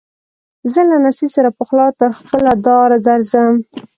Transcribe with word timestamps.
زه 0.73 0.81
له 0.89 0.97
نصیب 1.05 1.29
سره 1.35 1.49
پخلا 1.57 1.87
تر 1.99 2.11
خپله 2.19 2.53
داره 2.65 2.97
درځم 3.07 3.53